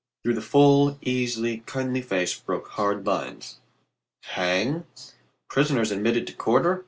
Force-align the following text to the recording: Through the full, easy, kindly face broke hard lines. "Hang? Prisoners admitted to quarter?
Through 0.23 0.33
the 0.33 0.41
full, 0.41 0.97
easy, 1.03 1.57
kindly 1.67 2.01
face 2.01 2.33
broke 2.33 2.69
hard 2.69 3.05
lines. 3.05 3.59
"Hang? 4.23 4.87
Prisoners 5.47 5.91
admitted 5.91 6.25
to 6.25 6.33
quarter? 6.33 6.79